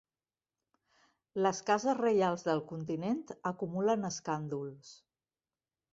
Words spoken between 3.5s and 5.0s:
acumulen escàndols.